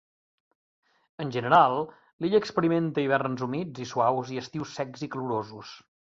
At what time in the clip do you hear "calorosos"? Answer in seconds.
5.19-5.77